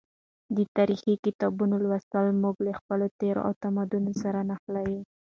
د 0.55 0.57
تاریخي 0.75 1.13
کتابونو 1.25 1.75
لوستل 1.83 2.27
موږ 2.43 2.55
له 2.67 2.71
خپل 2.79 2.99
تیر 3.19 3.35
او 3.45 3.51
تمدن 3.63 4.05
سره 4.21 4.39
نښلوي. 4.49 4.99